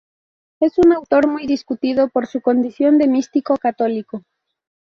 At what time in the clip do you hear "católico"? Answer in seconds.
3.57-4.23